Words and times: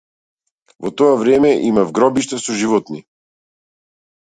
Во 0.85 0.91
тоа 1.01 1.17
време 1.23 1.51
имав 1.69 1.93
гробишта 1.99 2.41
со 2.47 2.59
животни. 2.65 3.01